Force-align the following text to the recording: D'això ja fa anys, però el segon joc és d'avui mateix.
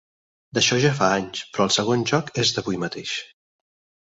D'això 0.57 0.77
ja 0.85 0.93
fa 0.99 1.09
anys, 1.17 1.43
però 1.51 1.67
el 1.69 1.73
segon 1.75 2.07
joc 2.13 2.33
és 2.45 2.55
d'avui 2.57 2.81
mateix. 2.85 3.17